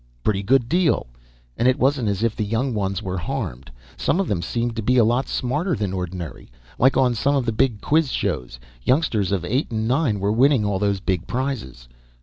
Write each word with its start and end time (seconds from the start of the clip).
Pretty 0.23 0.41
good 0.41 0.67
deal. 0.67 1.05
And 1.57 1.67
it 1.67 1.77
wasn't 1.77 2.07
as 2.07 2.23
if 2.23 2.35
the 2.35 2.43
young 2.43 2.73
ones 2.73 3.03
were 3.03 3.19
harmed. 3.19 3.69
Some 3.97 4.19
of 4.19 4.27
them 4.27 4.41
seemed 4.41 4.75
to 4.77 4.81
be 4.81 4.97
a 4.97 5.03
lot 5.05 5.27
smarter 5.27 5.75
than 5.75 5.93
ordinary 5.93 6.49
like 6.79 6.97
on 6.97 7.13
some 7.13 7.35
of 7.35 7.45
the 7.45 7.51
big 7.51 7.81
quizshows, 7.81 8.57
youngsters 8.81 9.31
of 9.31 9.45
eight 9.45 9.69
and 9.69 9.87
nine 9.87 10.19
were 10.19 10.31
winning 10.31 10.65
all 10.65 10.79
those 10.79 11.01
big 11.01 11.27
prizes. 11.27 11.87